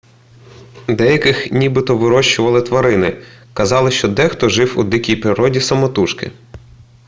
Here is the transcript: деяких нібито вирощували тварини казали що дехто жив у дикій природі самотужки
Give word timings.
деяких 0.87 1.51
нібито 1.51 1.97
вирощували 1.97 2.61
тварини 2.61 3.21
казали 3.53 3.91
що 3.91 4.07
дехто 4.07 4.49
жив 4.49 4.79
у 4.79 4.83
дикій 4.83 5.15
природі 5.15 5.61
самотужки 5.61 6.31